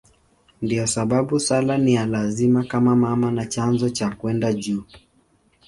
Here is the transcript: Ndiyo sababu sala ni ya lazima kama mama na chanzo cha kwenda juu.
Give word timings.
Ndiyo 0.61 0.87
sababu 0.87 1.39
sala 1.39 1.77
ni 1.77 1.93
ya 1.93 2.05
lazima 2.05 2.63
kama 2.63 2.95
mama 2.95 3.31
na 3.31 3.45
chanzo 3.45 3.89
cha 3.89 4.09
kwenda 4.09 4.53
juu. 4.53 4.83